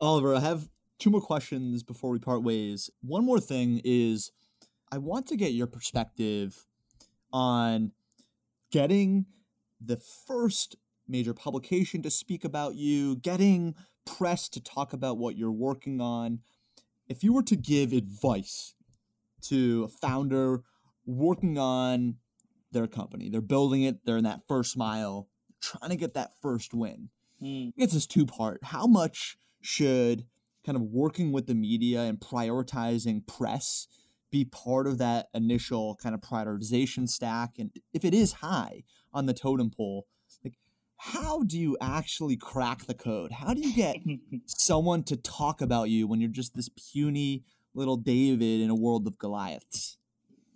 [0.01, 2.91] Oliver, I have two more questions before we part ways.
[3.03, 4.33] One more thing is
[4.91, 6.67] I want to get your perspective
[7.33, 7.93] on
[8.71, 9.27] getting
[9.81, 10.77] the first
[11.09, 16.41] major publication to speak about you, getting press to talk about what you're working on.
[17.09, 18.75] If you were to give advice
[19.43, 20.63] to a founder
[21.05, 22.17] working on
[22.71, 25.29] their company, they're building it, they're in that first mile,
[25.61, 27.11] trying to get that first win.
[27.43, 27.73] Mm.
[27.77, 28.61] It's two part.
[28.65, 30.27] How much should
[30.65, 33.89] kind of working with the media and prioritizing press
[34.31, 37.59] be part of that initial kind of prioritization stack?
[37.59, 40.07] And if it is high on the totem pole,
[41.05, 43.33] how do you actually crack the code?
[43.33, 43.97] How do you get
[44.47, 47.43] someone to talk about you when you're just this puny
[47.75, 49.99] little David in a world of Goliaths?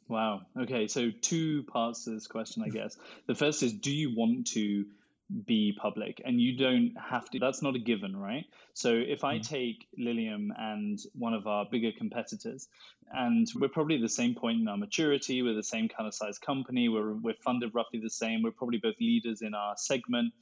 [0.06, 0.42] Wow.
[0.56, 0.86] Okay.
[0.86, 2.96] So, two parts to this question, I guess.
[3.26, 4.84] The first is Do you want to
[5.44, 8.44] be public and you don't have to that's not a given right?
[8.74, 9.48] So if i mm.
[9.48, 12.68] take lilium and one of our bigger competitors
[13.12, 16.14] and we're probably at the same point in our maturity we're the same kind of
[16.14, 20.32] size company we're, we're funded roughly the same we're probably both leaders in our segment.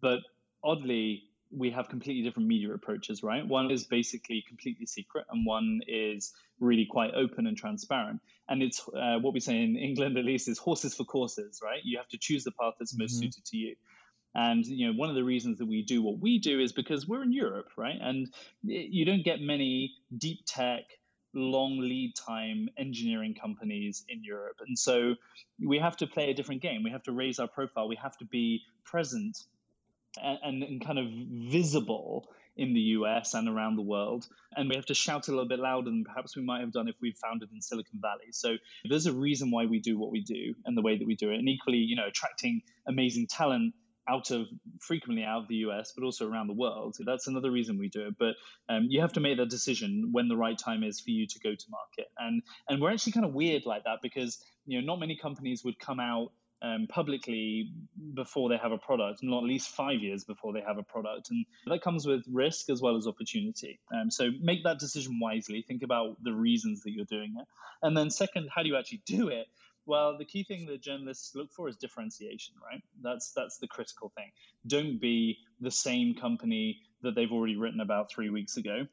[0.00, 0.20] But
[0.64, 1.24] oddly
[1.54, 3.46] we have completely different media approaches right?
[3.46, 8.20] One is basically completely secret and one is really quite open and transparent.
[8.48, 11.80] And it's uh, what we say in england at least is horses for courses right?
[11.84, 13.24] You have to choose the path that's most mm-hmm.
[13.24, 13.76] suited to you
[14.34, 17.06] and you know, one of the reasons that we do what we do is because
[17.06, 17.98] we're in Europe, right?
[18.00, 18.28] And
[18.62, 20.82] you don't get many deep tech,
[21.34, 25.14] long lead time engineering companies in Europe, and so
[25.64, 26.82] we have to play a different game.
[26.82, 27.88] We have to raise our profile.
[27.88, 29.38] We have to be present
[30.20, 31.06] and, and, kind of
[31.52, 34.26] visible in the US and around the world.
[34.56, 36.88] And we have to shout a little bit louder than perhaps we might have done
[36.88, 38.32] if we'd founded in Silicon Valley.
[38.32, 38.56] So
[38.88, 41.30] there's a reason why we do what we do and the way that we do
[41.30, 41.38] it.
[41.38, 43.74] And equally, you know, attracting amazing talent
[44.10, 44.46] out of
[44.80, 46.96] frequently out of the US, but also around the world.
[47.04, 48.14] That's another reason we do it.
[48.18, 48.34] But
[48.68, 51.38] um, you have to make that decision when the right time is for you to
[51.40, 52.10] go to market.
[52.18, 55.64] And and we're actually kind of weird like that because you know not many companies
[55.64, 57.70] would come out um, publicly
[58.14, 61.30] before they have a product, not at least five years before they have a product.
[61.30, 63.80] And that comes with risk as well as opportunity.
[63.94, 65.64] Um, so make that decision wisely.
[65.66, 67.46] Think about the reasons that you're doing it.
[67.82, 69.46] And then, second, how do you actually do it?
[69.86, 72.82] Well, the key thing that journalists look for is differentiation, right?
[73.02, 74.30] That's that's the critical thing.
[74.66, 78.86] Don't be the same company that they've already written about three weeks ago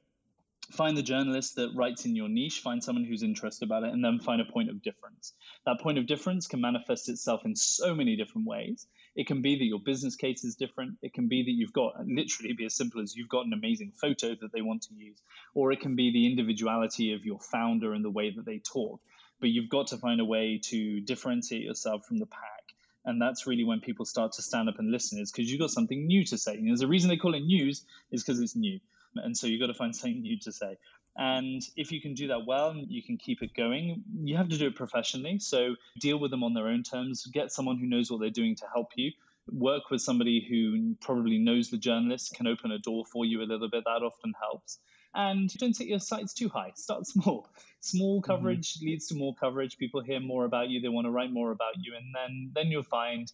[0.71, 4.04] find the journalist that writes in your niche, find someone who's interested about it, and
[4.04, 5.34] then find a point of difference.
[5.65, 8.86] That point of difference can manifest itself in so many different ways.
[9.15, 10.97] It can be that your business case is different.
[11.02, 13.93] It can be that you've got literally be as simple as you've got an amazing
[14.00, 15.17] photo that they want to use,
[15.56, 19.00] or it can be the individuality of your founder and the way that they talk.
[19.39, 22.63] But you've got to find a way to differentiate yourself from the pack.
[23.06, 25.71] And that's really when people start to stand up and listen, is because you've got
[25.71, 26.56] something new to say.
[26.56, 28.80] And there's a reason they call it news, is because it's new
[29.23, 30.78] and so you've got to find something new to say.
[31.15, 34.58] And if you can do that well you can keep it going, you have to
[34.58, 35.39] do it professionally.
[35.39, 38.56] So deal with them on their own terms, get someone who knows what they're doing
[38.56, 39.12] to help you.
[39.52, 43.47] Work with somebody who probably knows the journalist, can open a door for you a
[43.47, 43.86] little bit.
[43.86, 44.80] That often helps.
[45.17, 46.71] And don't set your sights too high.
[46.75, 47.49] Start small.
[47.82, 48.32] Small mm-hmm.
[48.32, 48.86] coverage mm-hmm.
[48.86, 49.77] leads to more coverage.
[49.77, 50.80] People hear more about you.
[50.80, 53.30] They want to write more about you, and then then you'll find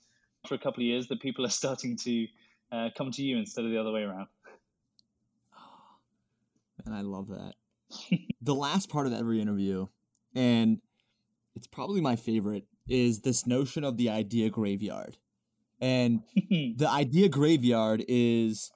[0.48, 2.28] for a couple of years that people are starting to
[2.72, 4.28] uh, come to you instead of the other way around
[6.86, 7.54] and I love that.
[8.42, 9.88] the last part of every interview,
[10.36, 10.80] and
[11.56, 15.18] it's probably my favorite, is this notion of the idea graveyard.
[15.80, 18.72] And the idea graveyard is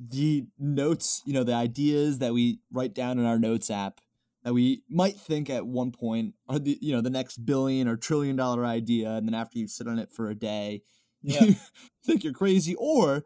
[0.00, 4.00] the notes, you know, the ideas that we write down in our notes app
[4.42, 7.96] that we might think at one point are the you know the next billion or
[7.96, 10.80] trillion dollar idea and then after you sit on it for a day
[11.20, 11.44] yeah.
[11.44, 11.56] you
[12.06, 13.22] think you're crazy or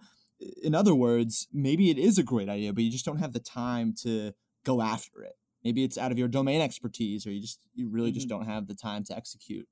[0.62, 3.40] in other words, maybe it is a great idea, but you just don't have the
[3.40, 4.32] time to
[4.64, 5.34] go after it.
[5.62, 8.16] Maybe it's out of your domain expertise, or you just you really mm-hmm.
[8.16, 9.66] just don't have the time to execute.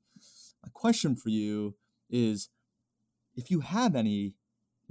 [0.62, 1.74] My question for you
[2.08, 2.48] is,
[3.34, 4.34] if you have any,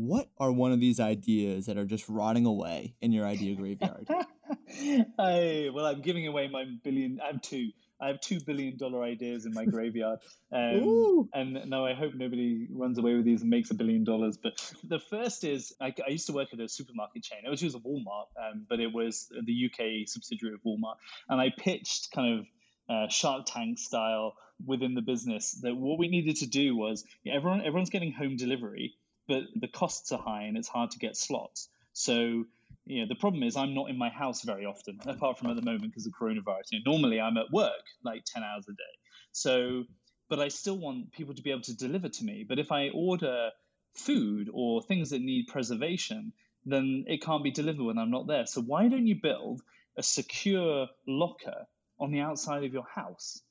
[0.07, 4.07] what are one of these ideas that are just rotting away in your idea graveyard?
[5.19, 7.19] I, well, I'm giving away my billion.
[7.23, 7.69] I'm two.
[7.99, 10.19] I have two billion dollar ideas in my graveyard,
[10.51, 14.37] um, and now I hope nobody runs away with these and makes a billion dollars.
[14.41, 17.41] But the first is I, I used to work at a supermarket chain.
[17.45, 20.95] It was just a Walmart, um, but it was the UK subsidiary of Walmart,
[21.29, 22.45] and I pitched kind of
[22.89, 24.33] uh, Shark Tank style
[24.65, 28.95] within the business that what we needed to do was everyone everyone's getting home delivery,
[29.27, 31.69] but the costs are high and it's hard to get slots.
[31.93, 32.45] So
[32.85, 35.55] you know, the problem is I'm not in my house very often, apart from at
[35.55, 36.71] the moment because of coronavirus.
[36.71, 38.97] You know, normally I'm at work like 10 hours a day.
[39.31, 39.85] So,
[40.29, 42.45] but I still want people to be able to deliver to me.
[42.47, 43.51] But if I order
[43.93, 46.33] food or things that need preservation,
[46.65, 48.45] then it can't be delivered when I'm not there.
[48.45, 49.61] So why don't you build
[49.97, 51.67] a secure locker
[51.99, 53.41] on the outside of your house?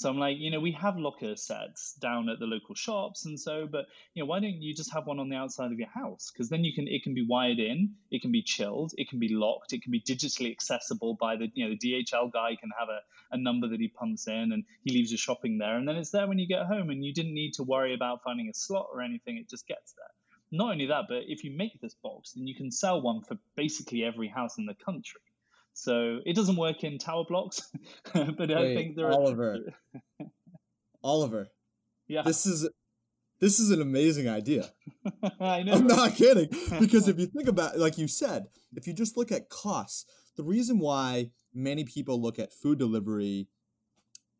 [0.00, 3.38] So I'm like, you know, we have locker sets down at the local shops and
[3.38, 3.84] so, but
[4.14, 6.30] you know, why don't you just have one on the outside of your house?
[6.32, 9.18] Because then you can, it can be wired in, it can be chilled, it can
[9.18, 12.70] be locked, it can be digitally accessible by the, you know, the DHL guy can
[12.78, 13.00] have a,
[13.32, 16.12] a number that he pumps in and he leaves your shopping there, and then it's
[16.12, 18.86] there when you get home, and you didn't need to worry about finding a slot
[18.94, 19.36] or anything.
[19.36, 20.06] It just gets there.
[20.50, 23.36] Not only that, but if you make this box, then you can sell one for
[23.54, 25.20] basically every house in the country.
[25.72, 27.70] So it doesn't work in tower blocks,
[28.12, 29.52] but Wait, I think there Oliver.
[29.52, 29.54] Are...
[29.54, 29.74] Oliver.
[31.02, 31.48] Oliver.
[32.08, 32.22] Yeah.
[32.22, 32.68] This is
[33.40, 34.70] this is an amazing idea.
[35.40, 35.72] I know.
[35.72, 36.50] I'm not kidding.
[36.78, 40.04] Because if you think about like you said, if you just look at costs,
[40.36, 43.48] the reason why many people look at food delivery,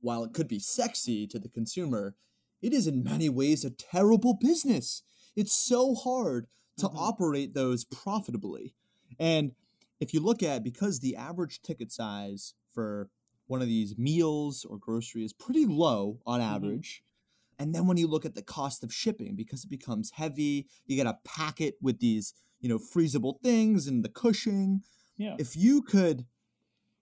[0.01, 2.15] while it could be sexy to the consumer,
[2.61, 5.03] it is in many ways a terrible business.
[5.35, 6.47] It's so hard
[6.79, 6.99] to mm-hmm.
[6.99, 8.75] operate those profitably.
[9.19, 9.53] And
[10.01, 13.11] if you look at because the average ticket size for
[13.47, 16.55] one of these meals or grocery is pretty low on mm-hmm.
[16.55, 17.03] average.
[17.03, 17.63] Mm-hmm.
[17.63, 21.03] And then when you look at the cost of shipping, because it becomes heavy, you
[21.03, 24.83] got to pack it with these, you know, freezable things and the cushioning.
[25.19, 25.35] Yeah.
[25.39, 26.25] If you could,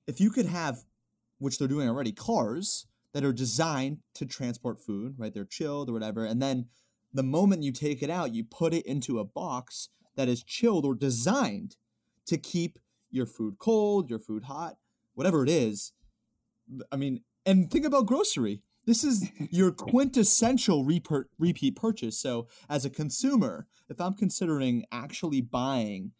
[0.09, 0.85] if you could have,
[1.39, 5.33] which they're doing already, cars that are designed to transport food, right?
[5.33, 6.67] They're chilled or whatever, and then
[7.13, 10.85] the moment you take it out, you put it into a box that is chilled
[10.85, 11.77] or designed
[12.27, 12.79] to keep
[13.11, 14.77] your food cold, your food hot,
[15.15, 15.93] whatever it is.
[16.93, 18.63] I mean, and think about grocery.
[18.85, 22.19] This is your quintessential repeat purchase.
[22.19, 26.13] So, as a consumer, if I'm considering actually buying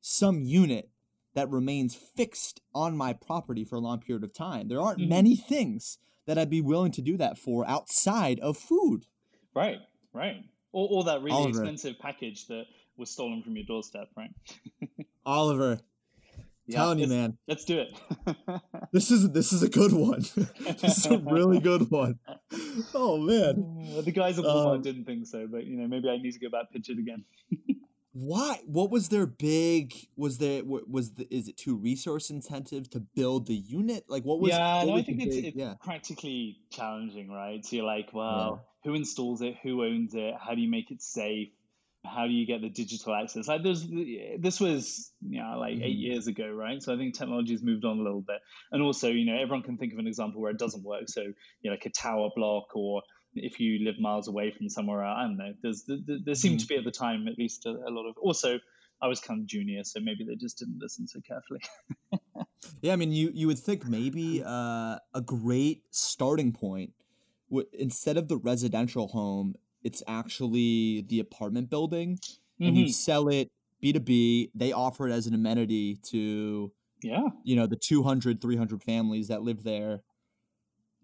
[0.00, 0.90] some unit
[1.34, 5.10] that remains fixed on my property for a long period of time, there aren't mm-hmm.
[5.10, 9.06] many things that I'd be willing to do that for outside of food.
[9.54, 9.78] Right,
[10.12, 10.44] right.
[10.72, 11.60] Or, or that really Oliver.
[11.60, 12.64] expensive package that
[12.96, 14.30] was stolen from your doorstep, right?
[15.26, 15.78] Oliver,
[16.68, 17.38] Yeah, Telling you, man.
[17.46, 17.94] Let's do it.
[18.92, 20.20] This is this is a good one.
[20.80, 22.18] this is a really good one.
[22.94, 23.94] Oh man.
[23.96, 26.32] Uh, the guys at Walmart Um, didn't think so, but you know maybe I need
[26.32, 27.24] to go back pitch it again.
[28.12, 28.60] Why?
[28.66, 29.92] What was their big?
[30.16, 34.04] Was there wa- was the is it too resource intensive to build the unit?
[34.08, 34.50] Like what was?
[34.52, 35.74] yeah, what no, I think it's, big- it's yeah.
[35.82, 37.62] practically challenging, right?
[37.66, 39.56] So you're like, well, who installs it?
[39.62, 40.34] Who owns it?
[40.40, 41.50] How do you make it safe?
[42.06, 43.48] How do you get the digital access?
[43.48, 45.98] Like, there's this was you know like eight Mhm.
[45.98, 46.82] years ago, right?
[46.82, 48.38] So I think technology has moved on a little bit,
[48.72, 51.08] and also you know everyone can think of an example where it doesn't work.
[51.08, 51.34] So you
[51.64, 53.02] know like a tower block or
[53.34, 55.52] if you live miles away from somewhere, I don't know.
[55.62, 58.16] There's there, there seemed to be at the time at least a, a lot of
[58.18, 58.58] also.
[59.02, 61.60] I was kind of junior, so maybe they just didn't listen so carefully.
[62.80, 66.94] Yeah, I mean, you you would think maybe uh, a great starting point
[67.48, 69.54] would instead of the residential home,
[69.86, 72.18] it's actually the apartment building,
[72.60, 72.92] and you Mhm.
[73.06, 73.48] sell it
[73.80, 74.50] B two B.
[74.54, 76.72] They offer it as an amenity to
[77.02, 80.02] Yeah, you know the 200, 300 families that live there.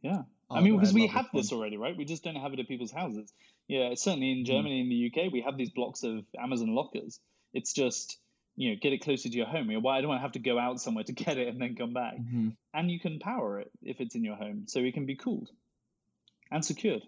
[0.03, 0.23] yeah.
[0.51, 1.41] Oh, I mean, because we have one.
[1.41, 1.97] this already, right?
[1.97, 3.33] We just don't have it at people's houses.
[3.69, 4.47] Yeah, certainly in Mhm.
[4.53, 7.21] Germany and the UK, we have these blocks of Amazon lockers.
[7.55, 8.19] It's just,
[8.57, 9.71] you know, get it closer to your home.
[9.71, 11.49] You know, why I don't want to have to go out somewhere to get it
[11.49, 12.17] and then come back.
[12.19, 12.57] Mhm.
[12.75, 15.51] And you can power it if it's in your home, so it can be cooled
[16.51, 17.03] and secured.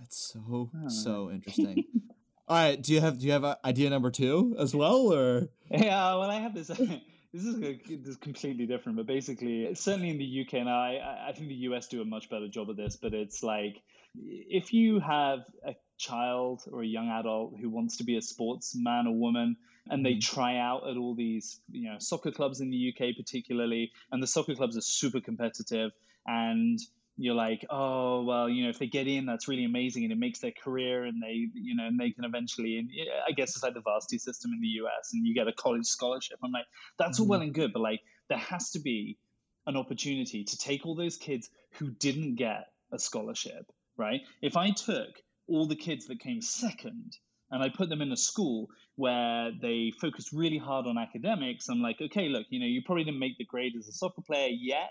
[0.00, 1.84] That's so so interesting.
[2.48, 5.48] All right, do you have do you have uh, idea number two as well, or
[5.70, 6.66] Yeah, well, I have this.
[7.32, 11.26] this is a, this is completely different, but basically, certainly in the UK, and I,
[11.28, 12.96] I- think the US do a much better job of this.
[12.96, 13.80] But it's like
[14.16, 19.06] if you have a child or a young adult who wants to be a sportsman
[19.06, 19.56] or woman,
[19.88, 20.20] and they Mhm.
[20.22, 24.26] try out at all these, you know, soccer clubs in the UK particularly, and the
[24.26, 25.92] soccer clubs are super competitive,
[26.26, 26.80] and
[27.22, 30.18] you're like, oh well, you know, if they get in, that's really amazing, and it
[30.18, 32.90] makes their career, and they, you know, and they can eventually, and
[33.26, 35.86] I guess it's like the varsity system in the US, and you get a college
[35.86, 36.38] scholarship.
[36.42, 36.66] I'm like,
[36.98, 37.30] that's all Mhm.
[37.30, 39.18] well and good, but like, there has to be
[39.66, 44.20] an opportunity to take all those kids who didn't get a scholarship, right?
[44.42, 47.16] If I took all the kids that came second
[47.50, 51.82] and I put them in a school where they focused really hard on academics, I'm
[51.82, 54.48] like, okay, look, you know, you probably didn't make the grade as a soccer player
[54.48, 54.90] yet,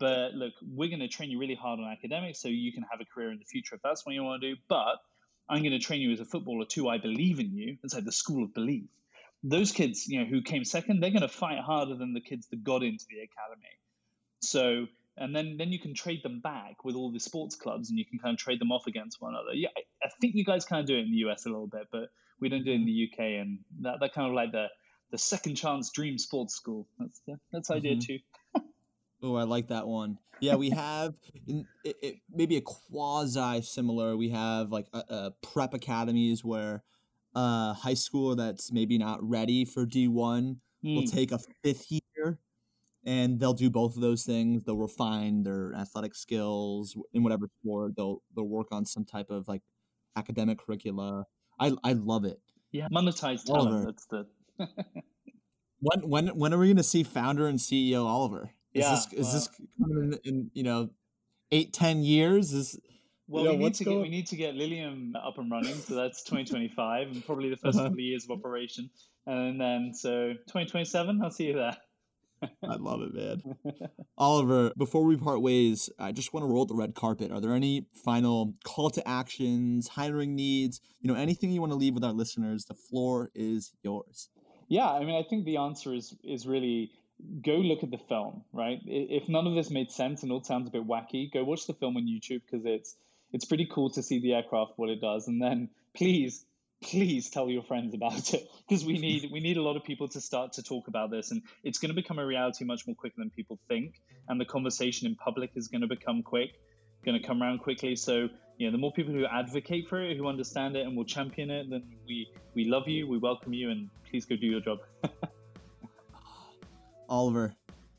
[0.00, 3.00] but look, we're going to train you really hard on academics so you can have
[3.00, 4.60] a career in the future if that's what you want to do.
[4.68, 4.96] But
[5.48, 6.88] I'm going to train you as a footballer too.
[6.88, 7.76] I believe in you.
[7.84, 8.88] It's like the school of belief.
[9.44, 12.46] Those kids, you know, who came second, they're going to fight harder than the kids
[12.48, 13.76] that got into the academy.
[14.42, 14.86] So,
[15.16, 18.06] and then then you can trade them back with all the sports clubs, and you
[18.06, 19.52] can kind of trade them off against one another.
[19.54, 21.66] Yeah, I, I think you guys kind of do it in the US a little
[21.66, 24.52] bit, but we don't do it in the UK, and that that kind of like
[24.52, 24.68] the
[25.10, 26.86] the second chance dream sports school.
[26.98, 27.20] That's
[27.52, 28.06] that's idea Mhm.
[28.06, 28.18] too.
[29.22, 30.18] Oh, I like that one.
[30.40, 31.14] Yeah, we have
[31.46, 34.16] in, it, it, maybe a quasi similar.
[34.16, 36.82] We have like uh, uh, prep academies where
[37.34, 41.12] a high schooler that's maybe not ready for D one will Mm.
[41.12, 42.40] take a fifth year,
[43.04, 44.64] and they'll do both of those things.
[44.64, 47.96] They'll refine their athletic skills in whatever sport.
[47.96, 49.60] They'll they'll work on some type of like
[50.16, 51.26] academic curricula.
[51.58, 52.40] I I love it.
[52.72, 53.68] Yeah, monetize talent.
[53.68, 53.84] Oliver.
[53.84, 54.26] That's the
[55.80, 58.52] When when when are we going to see founder and CEO Oliver?
[58.74, 59.48] Is Yeah, this is this
[59.78, 60.90] coming in, in you know
[61.50, 62.52] eight ten years?
[62.52, 62.78] Is
[63.26, 65.74] Well, Yeah, we need to get, going- we need to get Lilium up and running,
[65.74, 67.78] so that's 2025, and probably the 1st Uh-huh.
[67.84, 68.90] couple of years of operation,
[69.26, 71.76] and then so 2027, I'll see you there.
[72.42, 73.42] I love it, man.
[74.16, 77.30] Oliver, before we part ways, I just want to roll the red carpet.
[77.30, 81.76] Are there any final call to actions, hiring needs, you know, anything you want to
[81.76, 82.64] leave with our listeners?
[82.64, 84.30] The floor is yours.
[84.68, 86.92] Yeah, I mean, I think the answer is is really
[87.42, 88.80] go look at the film, right?
[88.86, 91.74] If none of this made sense and all sounds a bit wacky, go watch the
[91.74, 92.96] film on YouTube because it's
[93.32, 96.44] it's pretty cool to see the aircraft what it does, and then please
[96.82, 100.08] please tell your friends about it because we need we need a lot of people
[100.08, 101.30] to start to talk about this.
[101.30, 104.00] And it's going to become a reality much more quicker than people think.
[104.28, 106.60] And the conversation in public is going to become quick
[107.02, 107.96] going to come around quickly.
[107.96, 108.28] So
[108.60, 111.50] you know the more people who advocate for it who understand it and will champion
[111.50, 114.78] it then we we love you we welcome you and please go do your job
[117.10, 117.54] Oliver,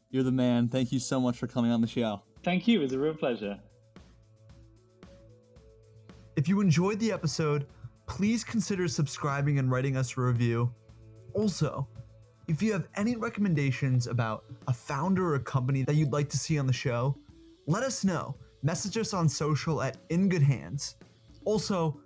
[0.10, 0.70] you're the man.
[0.70, 2.22] Thank you so much for coming on the show.
[2.44, 2.80] Thank you.
[2.80, 3.60] It was a real pleasure.
[6.38, 7.68] If you enjoyed the episode,
[8.08, 10.74] please consider subscribing and writing us a review.
[11.34, 11.88] Also,
[12.48, 16.38] if you have any recommendations about a founder or a company that you'd like to
[16.38, 17.16] see on the show,
[17.68, 18.36] let us know.
[18.64, 20.96] Message us on social at In Good Hands.
[21.46, 22.00] Also,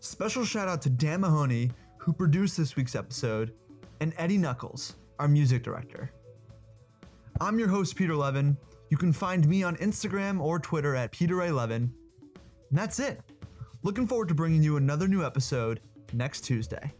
[0.00, 3.54] special shout out to Dan Mahoney, who produced this week's episode,
[4.00, 6.12] and Eddie Knuckles, our music director.
[7.42, 8.54] I'm your host, Peter Levin.
[8.90, 11.74] You can find me on Instagram or Twitter at PeterA11.
[11.74, 11.92] And
[12.70, 13.22] that's it.
[13.82, 15.80] Looking forward to bringing you another new episode
[16.12, 16.92] next Tuesday.